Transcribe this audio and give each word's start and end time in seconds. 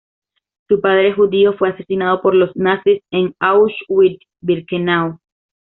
Su 0.67 0.81
padre 0.81 1.13
judío 1.13 1.53
fue 1.55 1.69
asesinado 1.69 2.23
por 2.23 2.33
los 2.33 2.49
nazis 2.55 3.03
en 3.11 3.35
Auschwitz-Birkenau. 3.39 5.19